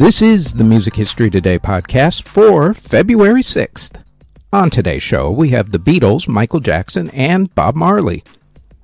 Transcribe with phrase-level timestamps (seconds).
[0.00, 4.02] This is the Music History Today podcast for February 6th.
[4.50, 8.24] On today's show, we have the Beatles, Michael Jackson, and Bob Marley.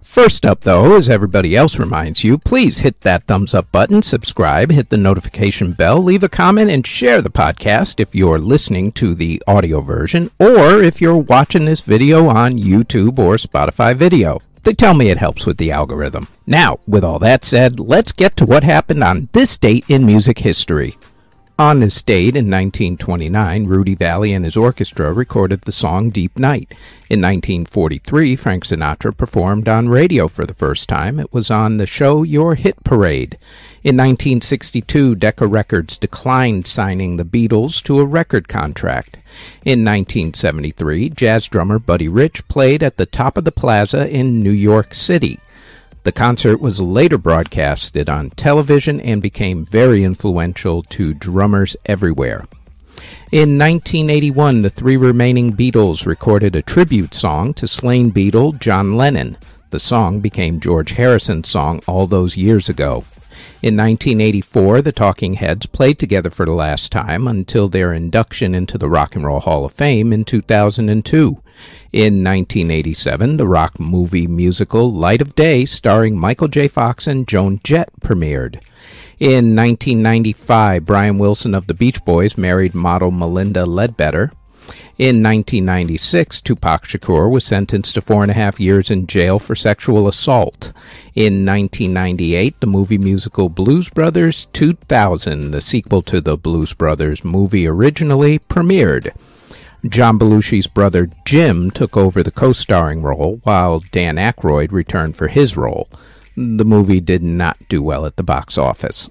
[0.04, 4.70] First up, though, as everybody else reminds you, please hit that thumbs up button, subscribe,
[4.70, 9.14] hit the notification bell, leave a comment, and share the podcast if you're listening to
[9.14, 14.42] the audio version or if you're watching this video on YouTube or Spotify video.
[14.64, 16.28] They tell me it helps with the algorithm.
[16.45, 20.41] Now, with all that said, let's get to what happened on this date in music
[20.41, 20.98] history.
[21.59, 26.70] On this date in 1929, Rudy Vallee and his orchestra recorded the song Deep Night.
[27.09, 31.19] In 1943, Frank Sinatra performed on radio for the first time.
[31.19, 33.38] It was on the show Your Hit Parade.
[33.82, 39.16] In 1962, Decca Records declined signing the Beatles to a record contract.
[39.65, 44.51] In 1973, jazz drummer Buddy Rich played at the top of the plaza in New
[44.51, 45.41] York City.
[46.06, 52.45] The concert was later broadcasted on television and became very influential to drummers everywhere.
[53.32, 59.37] In 1981, the three remaining Beatles recorded a tribute song to slain Beatle John Lennon.
[59.71, 63.02] The song became George Harrison's song all those years ago.
[63.63, 68.78] In 1984, the Talking Heads played together for the last time until their induction into
[68.78, 71.43] the Rock and Roll Hall of Fame in 2002.
[71.93, 76.69] In 1987, the rock movie musical Light of Day, starring Michael J.
[76.69, 78.62] Fox and Joan Jett, premiered.
[79.19, 84.31] In 1995, Brian Wilson of the Beach Boys married model Melinda Ledbetter.
[84.99, 89.55] In 1996, Tupac Shakur was sentenced to four and a half years in jail for
[89.55, 90.72] sexual assault.
[91.15, 97.67] In 1998, the movie musical Blues Brothers 2000, the sequel to the Blues Brothers movie
[97.67, 99.15] originally, premiered.
[99.87, 105.28] John Belushi's brother Jim took over the co starring role, while Dan Aykroyd returned for
[105.28, 105.91] his role.
[106.39, 109.11] The movie did not do well at the box office.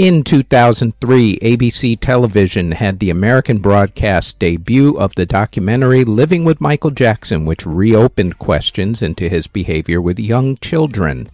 [0.00, 6.90] In 2003, ABC Television had the American broadcast debut of the documentary Living with Michael
[6.90, 11.28] Jackson, which reopened questions into his behavior with young children.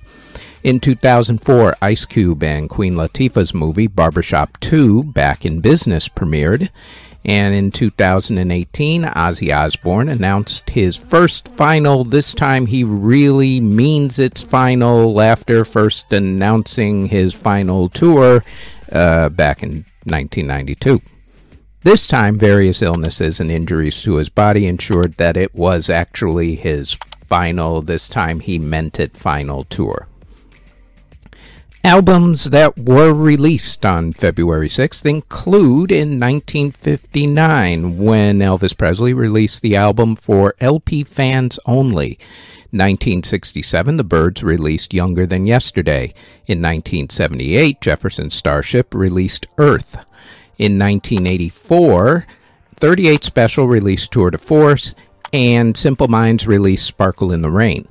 [0.65, 6.71] In 2004, Ice Cube and Queen Latifah's movie Barbershop 2 Back in Business premiered.
[7.27, 12.05] And in 2018, Ozzy Osbourne announced his first final.
[12.05, 18.45] This time he really means it's final after first announcing his final tour
[18.93, 21.03] uh, back in 1992.
[21.83, 26.95] This time, various illnesses and injuries to his body ensured that it was actually his
[27.25, 30.07] final, this time he meant it, final tour.
[31.87, 39.77] Albums that were released on February 6th include in 1959 when Elvis Presley released the
[39.77, 42.19] album for LP fans only.
[42.73, 46.13] 1967, the Byrds released Younger Than Yesterday.
[46.47, 49.95] In 1978, Jefferson Starship released Earth.
[50.59, 52.27] In 1984,
[52.75, 54.97] 38 Special released Tour de Force,
[55.33, 57.87] and Simple Minds released Sparkle in the Rain.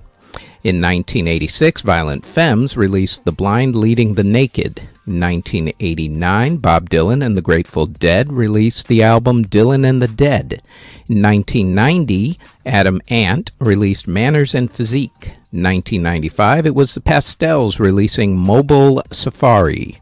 [0.66, 4.80] In 1986, Violent Femmes released The Blind Leading the Naked.
[5.06, 10.64] In 1989, Bob Dylan and the Grateful Dead released the album Dylan and the Dead.
[11.08, 15.36] In 1990, Adam Ant released Manners and Physique.
[15.54, 20.02] In 1995, it was the Pastels releasing Mobile Safari.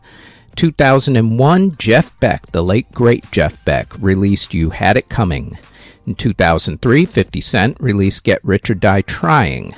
[0.56, 5.58] 2001, Jeff Beck, the late great Jeff Beck, released You Had It Coming.
[6.06, 9.74] In 2003, 50 Cent released Get Rich or Die Trying.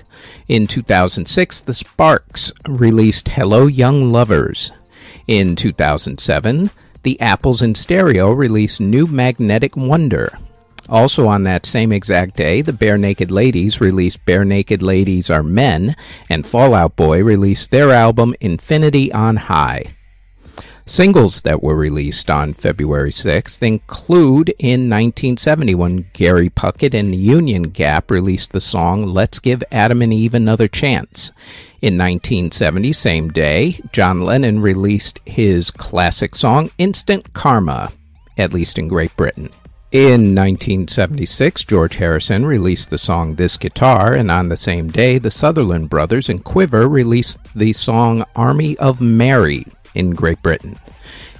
[0.47, 4.71] In 2006, The Sparks released Hello Young Lovers.
[5.27, 6.71] In 2007,
[7.03, 10.35] the Apples in Stereo released New Magnetic Wonder.
[10.89, 15.95] Also on that same exact day, the Barenaked Ladies released Barenaked Ladies Are Men,
[16.29, 19.95] and Fall Out Boy released their album Infinity on High.
[20.88, 27.63] Singles that were released on February 6th include in 1971, Gary Puckett and the Union
[27.63, 31.31] Gap released the song Let's Give Adam and Eve Another Chance.
[31.81, 37.91] In 1970, same day, John Lennon released his classic song Instant Karma,
[38.38, 39.49] at least in Great Britain.
[39.91, 45.31] In 1976, George Harrison released the song This Guitar, and on the same day, the
[45.31, 50.77] Sutherland Brothers and Quiver released the song Arms of Mary in Great Britain.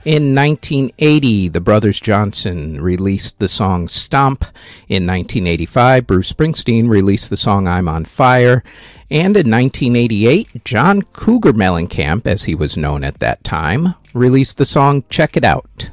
[0.06, 4.44] In 1980, the Brothers Johnson released the song Stomp.
[4.88, 8.64] In 1985, Bruce Springsteen released the song I'm on Fire.
[9.10, 14.66] And in 1988, John Cougar Mellencamp, as he was known at that time, released the
[14.66, 15.92] song Check It Out.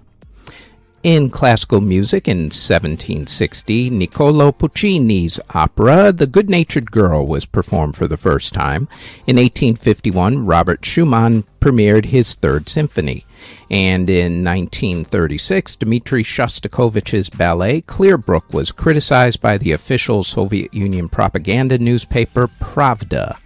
[1.03, 8.07] In classical music in 1760, Niccolo Piccinni's opera The Good Natured Girl was performed for
[8.07, 8.87] the first time.
[9.27, 13.27] In 1851, Robert Schumann premiered his Third Symphony.
[13.69, 21.79] And in 1936, Dmitri Shostakovich's ballet Clearbrook was criticized by the official Soviet Union propaganda
[21.79, 23.42] newspaper Pravda.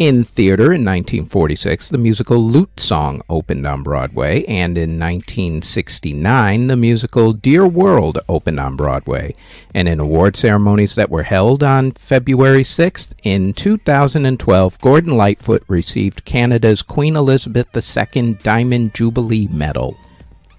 [0.00, 6.76] In theater in 1946, the musical Lute Song opened on Broadway, and in 1969, the
[6.76, 9.34] musical Dear World opened on Broadway.
[9.74, 16.24] And in award ceremonies that were held on February 6th, in 2012, Gordon Lightfoot received
[16.24, 19.98] Canada's Queen Elizabeth II Diamond Jubilee Medal.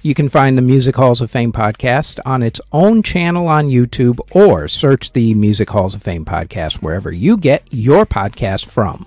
[0.00, 4.20] You can find the Music Halls of Fame podcast on its own channel on YouTube
[4.32, 9.04] or search the Music Halls of Fame podcast wherever you get your podcast from.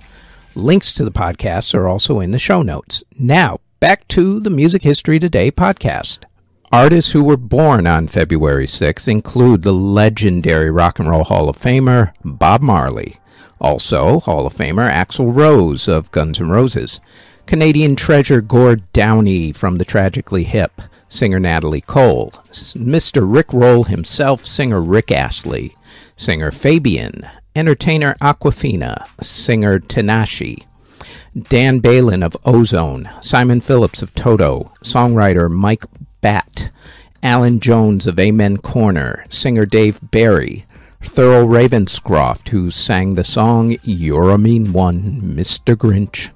[0.54, 3.06] Links to the podcasts are also in the show notes.
[3.18, 6.26] Now, back to the Music History Today podcast.
[6.74, 11.58] Artists who were born on February 6 include the legendary Rock and Roll Hall of
[11.58, 13.16] Famer Bob Marley,
[13.62, 17.00] also Hall of Famer Axl Rose of Guns N' Roses.
[17.46, 23.22] Canadian treasure Gord Downie from the Tragically Hip, singer Natalie Cole, Mr.
[23.26, 25.76] Rick Roll himself, singer Rick Astley,
[26.16, 30.64] singer Fabian, entertainer Awkwafina, singer Tinashe,
[31.50, 35.86] Dan Balan of O-Zone, Simon Phillips of Toto, songwriter Mike
[36.22, 36.70] Batt,
[37.24, 40.66] Alan Jones of Amen Corner, singer Dave Berry,
[41.02, 45.76] Thurl Ravenscroft, who sang the song You're a Mean One, Mr.
[45.76, 46.30] Grinch,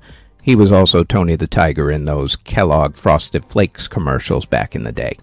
[0.46, 4.92] he was also Tony the Tiger in those Kellogg Frosted Flakes commercials back in the
[4.92, 5.18] day.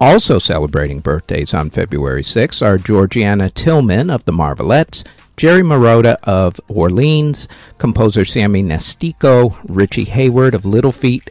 [0.00, 5.02] Also celebrating birthdays on February 6 are Georgeanna Tillman of the Marvelettes,
[5.36, 11.28] Jerry Marotta of Orleans, composer Sammy Nestico, Richie Hayward of Little Feat,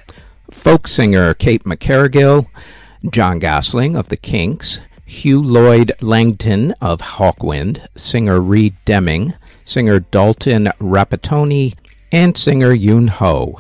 [0.51, 2.47] folk singer Kate McGarrigle,
[3.09, 10.65] John Gosling of the Kinks, Huw Lloyd Langton of Hawkwind, singer Reed Deming, singer Dalton
[10.81, 11.75] Rapattoni,
[12.13, 13.59] and singer Yoon Ho.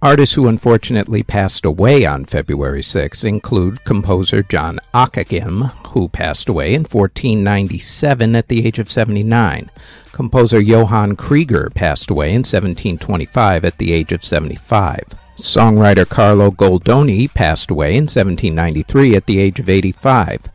[0.00, 6.72] Artists who unfortunately passed away on February 6 include composer John Ockeghem, who passed away
[6.72, 9.70] in 1497 at the age of 79.
[10.10, 15.04] Composer Johann Krieger passed away in 1725 at the age of 75.
[15.36, 20.48] Songwriter Carlo Goldoni passed away in 1793 at the age of 85.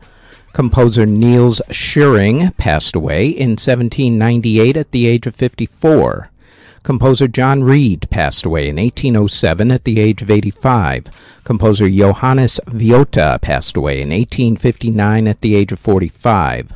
[0.52, 6.30] Composer Niels Schering passed away in 1798 at the age of 54.
[6.88, 11.04] Composer John Reed passed away in 1807 at the age of 85.
[11.44, 16.72] Composer Johannes Viotta passed away in 1859 at the age of 45.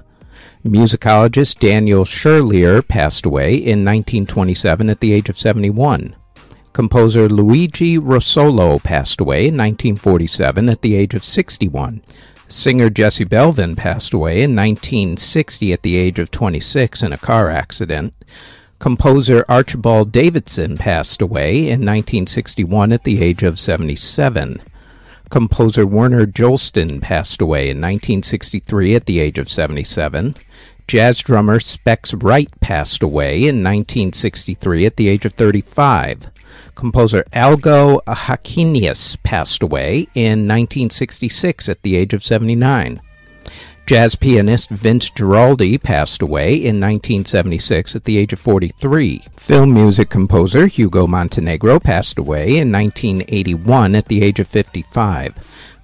[0.66, 6.14] Musicologist Daniel Scheurleer passed away in 1927 at the age of 71.
[6.74, 12.02] Composer Luigi Russolo passed away in 1947 at the age of 61.
[12.48, 17.48] Singer Jesse Belvin passed away in 1960 at the age of 26 in a car
[17.48, 18.12] accident.
[18.82, 24.60] Composer Archibald Davison passed away in 1961 at the age of 77.
[25.30, 30.34] Composer Werner Josten passed away in 1963 at the age of 77.
[30.88, 36.32] Jazz drummer Specs Wright passed away in 1963 at the age of 35.
[36.74, 43.00] Composer Algot Haquinius passed away in 1966 at the age of 79.
[43.84, 49.24] Jazz pianist Vince Guaraldi passed away in 1976 at the age of 43.
[49.36, 55.34] Film music composer Hugo Montenegro passed away in 1981 at the age of 55.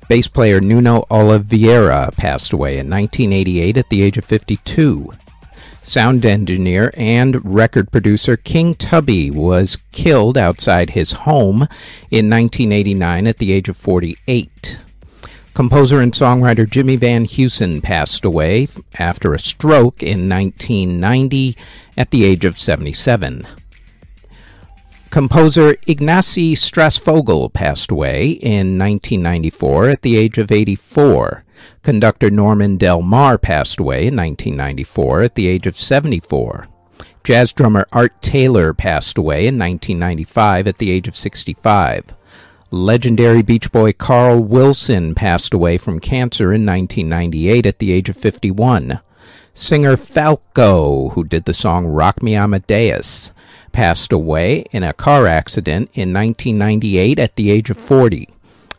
[0.09, 5.11] Bass player Nuno Oliveira passed away in 1988 at the age of 52.
[5.83, 11.63] Sound engineer and record producer King Tubby was killed outside his home
[12.11, 14.79] in 1989 at the age of 48.
[15.59, 21.57] Composer and songwriter Jimmy Van Heusen passed away after a stroke in 1990
[21.97, 23.45] at the age of 77.
[25.11, 31.43] Composer Ignacy Strasfogel passed away in 1994 at the age of 84.
[31.83, 36.69] Conductor Norman Del Mar passed away in 1994 at the age of 74.
[37.25, 42.15] Jazz drummer Art Taylor passed away in 1995 at the age of 65.
[42.71, 48.17] Legendary Beach Boy Carl Wilson passed away from cancer in 1998 at the age of
[48.17, 49.01] 51.
[49.55, 53.33] Singer Falco, who did the song Rock Me Amadeus,
[53.73, 58.29] passed away in a car accident in 1998 at the age of 40.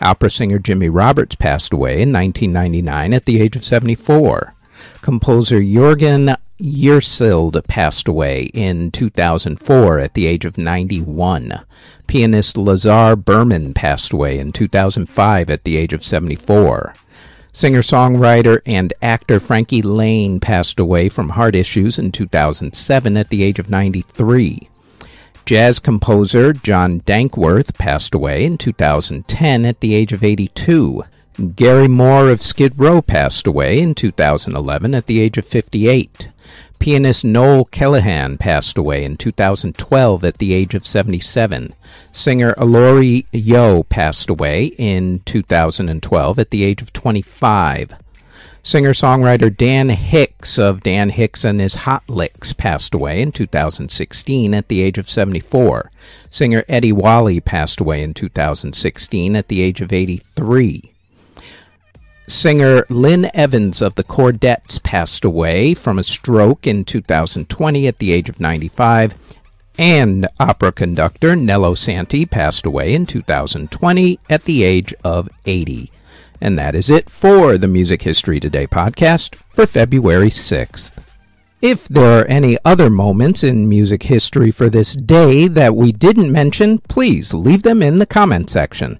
[0.01, 4.53] Opera singer Jimmy Roberts passed away in 1999 at the age of 74.
[5.01, 11.61] Composer Jürgen Jersild passed away in 2004 at the age of 91.
[12.07, 16.93] Pianist Lazar Berman passed away in 2005 at the age of 74.
[17.53, 23.43] Singer songwriter and actor Frankie Laine passed away from heart issues in 2007 at the
[23.43, 24.69] age of 93.
[25.45, 31.03] Jazz composer John Dankworth passed away in 2010 at the age of 82.
[31.39, 36.27] Gary Moore of Skid Row passed away in 2011 at the age of 58.
[36.79, 41.73] Pianist Noel Kelehan passed away in 2012 at the age of 77.
[42.11, 47.93] Singer Alori Yo passed away in 2012 at the age of 25.
[48.61, 54.53] Singer songwriter Dan Hicks of Dan Hicks and his Hot Licks passed away in 2016
[54.53, 55.89] at the age of 74.
[56.29, 60.95] Singer Eddie Wally passed away in 2016 at the age of 83.
[62.29, 68.11] Singer Lynn Evans of the Chordettes passed away from a stroke in 2020 at the
[68.11, 69.15] age of 95.
[69.79, 75.91] And opera conductor Nello Santi passed away in 2020 at the age of 80.
[76.39, 80.91] And that is it for the Music History Today podcast for February 6th.
[81.63, 86.31] If there are any other moments in music history for this day that we didn't
[86.31, 88.99] mention, please leave them in the comment section.